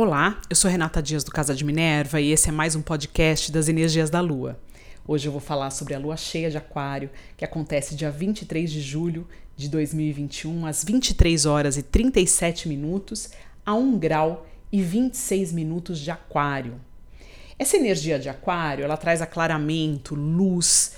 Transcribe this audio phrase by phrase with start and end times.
[0.00, 3.50] Olá, eu sou Renata Dias do Casa de Minerva e esse é mais um podcast
[3.50, 4.56] das energias da Lua.
[5.04, 8.80] Hoje eu vou falar sobre a lua cheia de Aquário, que acontece dia 23 de
[8.80, 9.26] julho
[9.56, 13.30] de 2021, às 23 horas e 37 minutos,
[13.66, 16.80] a 1 grau e 26 minutos de Aquário.
[17.58, 20.92] Essa energia de Aquário, ela traz aclaramento, luz,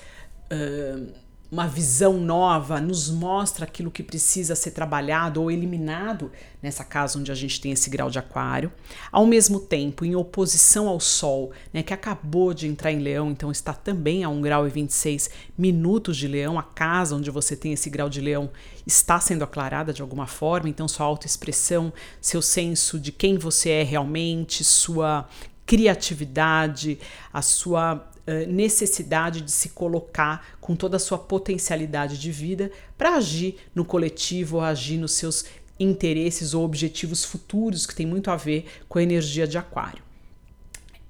[0.52, 1.10] uh,
[1.50, 6.30] uma visão nova, nos mostra aquilo que precisa ser trabalhado ou eliminado
[6.62, 8.72] nessa casa onde a gente tem esse grau de aquário.
[9.10, 13.50] Ao mesmo tempo, em oposição ao Sol, né, que acabou de entrar em Leão, então
[13.50, 15.28] está também a 1 grau e 26
[15.58, 18.50] minutos de Leão, a casa onde você tem esse grau de Leão
[18.86, 23.82] está sendo aclarada de alguma forma, então sua autoexpressão, seu senso de quem você é
[23.82, 25.28] realmente, sua
[25.66, 26.98] criatividade,
[27.32, 28.09] a sua
[28.46, 34.60] necessidade de se colocar com toda a sua potencialidade de vida para agir no coletivo
[34.60, 35.44] agir nos seus
[35.78, 40.02] interesses ou objetivos futuros, que tem muito a ver com a energia de Aquário.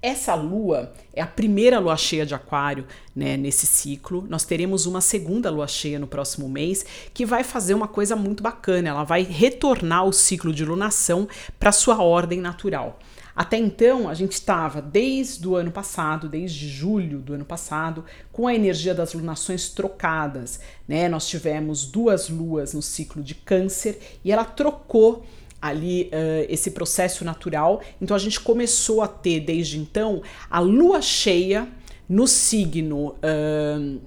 [0.01, 4.25] Essa lua é a primeira lua cheia de Aquário né, nesse ciclo.
[4.27, 8.41] Nós teremos uma segunda lua cheia no próximo mês que vai fazer uma coisa muito
[8.41, 8.89] bacana.
[8.89, 11.27] Ela vai retornar o ciclo de lunação
[11.59, 12.97] para sua ordem natural.
[13.41, 18.45] Até então, a gente estava desde o ano passado, desde julho do ano passado, com
[18.45, 20.59] a energia das lunações trocadas.
[20.87, 21.09] Né?
[21.09, 25.25] Nós tivemos duas luas no ciclo de Câncer e ela trocou
[25.59, 27.81] ali uh, esse processo natural.
[27.99, 31.67] Então a gente começou a ter desde então a lua cheia
[32.07, 33.15] no signo.
[33.23, 33.99] Uh,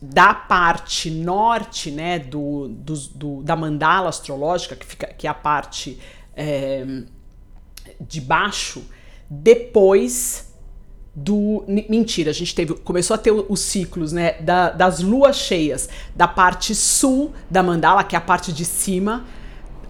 [0.00, 5.34] da parte norte, né, do, do, do, da mandala astrológica, que, fica, que é a
[5.34, 5.98] parte
[6.36, 6.84] é,
[8.00, 8.84] de baixo
[9.28, 10.52] depois
[11.14, 11.64] do.
[11.66, 12.74] Mentira, a gente teve.
[12.74, 14.34] Começou a ter os ciclos, né?
[14.40, 19.24] Da, das luas cheias da parte sul da mandala, que é a parte de cima.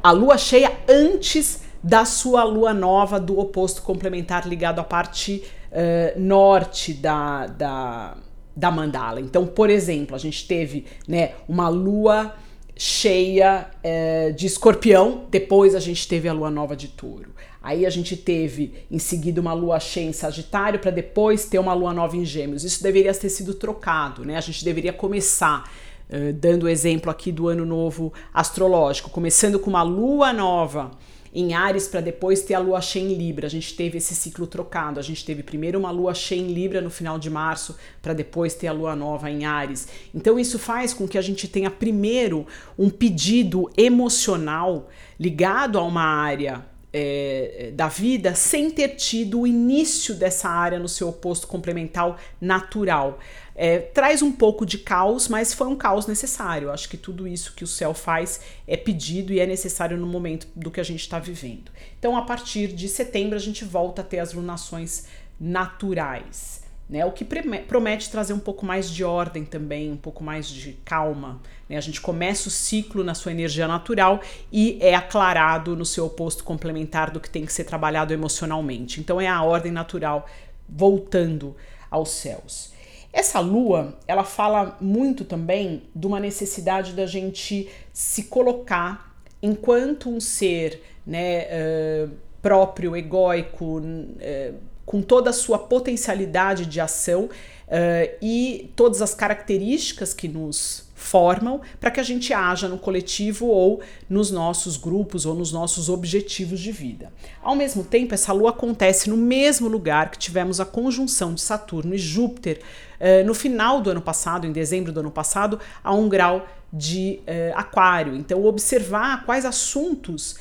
[0.03, 6.21] A lua cheia antes da sua lua nova do oposto complementar ligado à parte uh,
[6.21, 8.17] norte da, da,
[8.55, 9.21] da mandala.
[9.21, 12.35] Então, por exemplo, a gente teve né, uma lua
[12.77, 17.31] cheia uh, de escorpião, depois a gente teve a lua nova de touro.
[17.63, 21.73] Aí a gente teve em seguida uma lua cheia em Sagitário para depois ter uma
[21.73, 22.63] lua nova em Gêmeos.
[22.63, 24.37] Isso deveria ter sido trocado, né?
[24.37, 25.69] A gente deveria começar
[26.11, 30.91] uh, dando o exemplo aqui do ano novo astrológico, começando com uma lua nova
[31.39, 33.47] em Ares para depois ter a lua cheia em Libra.
[33.47, 34.99] A gente teve esse ciclo trocado.
[34.99, 38.55] A gente teve primeiro uma lua cheia em Libra no final de março para depois
[38.55, 39.87] ter a lua nova em Ares.
[40.15, 42.47] Então isso faz com que a gente tenha primeiro
[42.79, 44.89] um pedido emocional
[45.21, 50.89] ligado a uma área é, da vida sem ter tido o início dessa área no
[50.89, 53.19] seu oposto complementar natural.
[53.57, 56.71] É, traz um pouco de caos, mas foi um caos necessário.
[56.71, 60.47] Acho que tudo isso que o céu faz é pedido e é necessário no momento
[60.55, 61.73] do que a gente está vivendo.
[61.99, 65.07] Então, a partir de setembro, a gente volta a ter as lunações
[65.41, 67.05] naturais né?
[67.05, 71.41] O que promete trazer um pouco mais de ordem também, um pouco mais de calma.
[71.69, 71.77] Né?
[71.77, 74.21] A gente começa o ciclo na sua energia natural
[74.53, 79.01] e é aclarado no seu oposto complementar do que tem que ser trabalhado emocionalmente.
[79.01, 80.27] Então é a ordem natural
[80.69, 81.57] voltando
[81.91, 82.73] aos céus.
[83.17, 90.21] Essa lua, ela fala muito também de uma necessidade da gente se colocar enquanto um
[90.21, 92.11] ser né, uh,
[92.43, 94.55] próprio, egóico, uh,
[94.85, 101.61] com toda a sua potencialidade de ação uh, e todas as características que nos formam
[101.81, 103.81] para que a gente haja no coletivo ou
[104.11, 107.13] nos nossos grupos ou nos nossos objetivos de vida.
[107.43, 111.95] Ao mesmo tempo, essa lua acontece no mesmo lugar que tivemos a conjunção de Saturno
[111.95, 112.61] e Júpiter
[113.01, 117.21] uh, no final do ano passado, em dezembro do ano passado, a um grau de
[117.23, 118.17] uh, Aquário.
[118.17, 120.37] Então, observar quais assuntos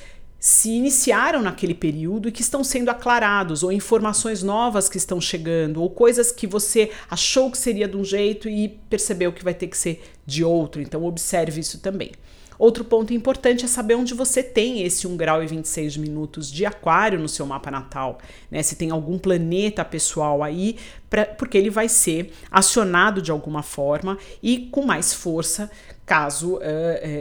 [0.45, 5.81] se iniciaram naquele período e que estão sendo aclarados, ou informações novas que estão chegando,
[5.81, 9.65] ou coisas que você achou que seria de um jeito e percebeu que vai ter
[9.65, 10.83] que ser de outro.
[10.83, 12.11] Então, observe isso também.
[12.57, 16.65] Outro ponto importante é saber onde você tem esse 1 grau e 26 minutos de
[16.65, 18.19] aquário no seu mapa natal,
[18.49, 18.63] né?
[18.63, 20.77] Se tem algum planeta pessoal aí,
[21.09, 25.69] pra, porque ele vai ser acionado de alguma forma e com mais força
[26.05, 26.61] caso uh,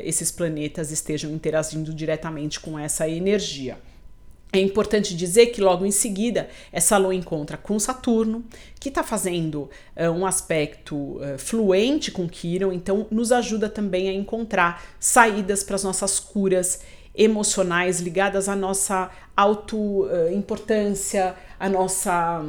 [0.04, 3.78] esses planetas estejam interagindo diretamente com essa energia.
[4.54, 8.44] É importante dizer que logo em seguida essa lua encontra com Saturno,
[8.78, 14.12] que está fazendo uh, um aspecto uh, fluente com Quiron, então nos ajuda também a
[14.12, 16.82] encontrar saídas para as nossas curas
[17.16, 22.44] emocionais ligadas à nossa auto-importância, uh, à nossa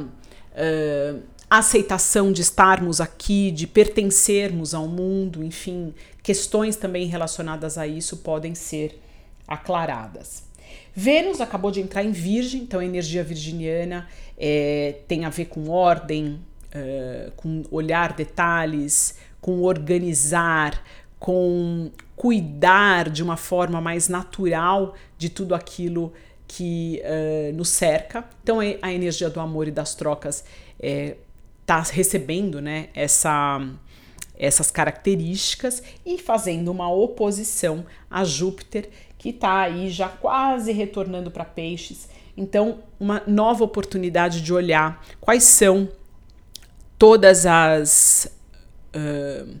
[1.50, 5.92] aceitação de estarmos aqui, de pertencermos ao mundo, enfim,
[6.22, 8.98] questões também relacionadas a isso podem ser
[9.46, 10.45] aclaradas.
[10.94, 14.08] Vênus acabou de entrar em Virgem, então a energia virginiana
[14.38, 16.40] é, tem a ver com ordem,
[16.74, 20.82] uh, com olhar detalhes, com organizar,
[21.18, 26.12] com cuidar de uma forma mais natural de tudo aquilo
[26.46, 28.24] que uh, nos cerca.
[28.42, 30.44] Então a energia do amor e das trocas
[30.78, 33.60] está é, recebendo né, essa,
[34.38, 38.88] essas características e fazendo uma oposição a Júpiter,
[39.26, 42.08] que está aí já quase retornando para peixes.
[42.36, 45.88] Então, uma nova oportunidade de olhar quais são
[46.96, 48.32] todas as.
[48.94, 49.56] Uh,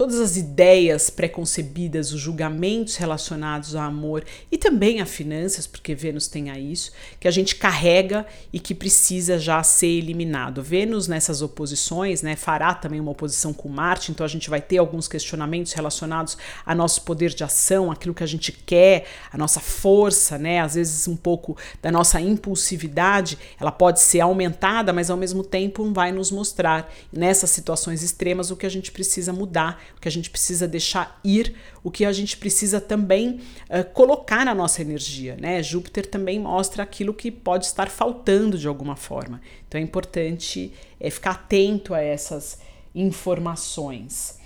[0.00, 6.26] todas as ideias preconcebidas, os julgamentos relacionados ao amor e também a finanças, porque Vênus
[6.26, 10.62] tem a isso, que a gente carrega e que precisa já ser eliminado.
[10.62, 14.78] Vênus nessas oposições, né, fará também uma oposição com Marte, então a gente vai ter
[14.78, 19.60] alguns questionamentos relacionados a nosso poder de ação, aquilo que a gente quer, a nossa
[19.60, 25.16] força, né, às vezes um pouco da nossa impulsividade, ela pode ser aumentada, mas ao
[25.18, 30.00] mesmo tempo vai nos mostrar nessas situações extremas o que a gente precisa mudar o
[30.00, 34.54] que a gente precisa deixar ir, o que a gente precisa também uh, colocar na
[34.54, 35.36] nossa energia.
[35.40, 35.62] Né?
[35.62, 39.40] Júpiter também mostra aquilo que pode estar faltando de alguma forma.
[39.68, 42.58] Então é importante é, ficar atento a essas
[42.94, 44.38] informações.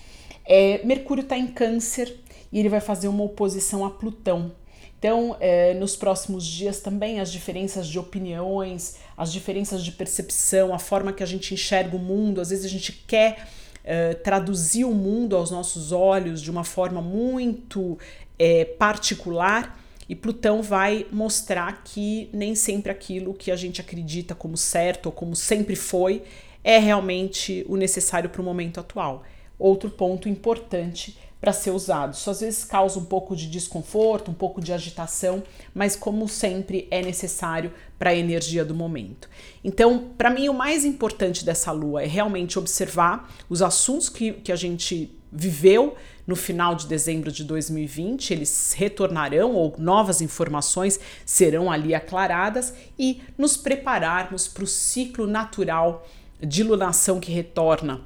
[0.45, 2.15] É, Mercúrio está em Câncer
[2.53, 4.53] e ele vai fazer uma oposição a Plutão.
[4.99, 5.37] Então,
[5.79, 11.23] nos próximos dias também as diferenças de opiniões, as diferenças de percepção, a forma que
[11.23, 13.47] a gente enxerga o mundo, às vezes a gente quer
[13.85, 17.99] uh, traduzir o mundo aos nossos olhos de uma forma muito
[18.39, 19.81] é, particular.
[20.09, 25.13] E Plutão vai mostrar que nem sempre aquilo que a gente acredita como certo ou
[25.13, 26.23] como sempre foi
[26.63, 29.23] é realmente o necessário para o momento atual.
[29.59, 32.15] Outro ponto importante para ser usado.
[32.15, 35.43] Isso às vezes causa um pouco de desconforto, um pouco de agitação,
[35.75, 39.29] mas como sempre é necessário para a energia do momento.
[39.63, 44.51] Então, para mim, o mais importante dessa lua é realmente observar os assuntos que, que
[44.51, 45.95] a gente viveu
[46.27, 53.21] no final de dezembro de 2020, eles retornarão ou novas informações serão ali aclaradas e
[53.37, 56.09] nos prepararmos para o ciclo natural
[56.41, 58.01] de lunação que retorna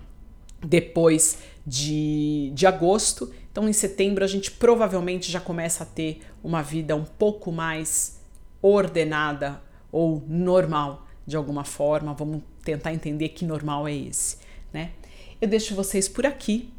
[0.61, 3.33] depois de, de agosto.
[3.53, 8.21] Então, em setembro, a gente provavelmente já começa a ter uma vida um pouco mais
[8.63, 9.61] ordenada
[9.93, 12.15] ou normal de alguma forma.
[12.15, 14.39] Vamos tentar entender que normal é esse,
[14.73, 14.93] né?
[15.41, 16.73] Eu deixo vocês por aqui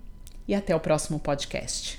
[0.47, 1.99] e até o próximo podcast.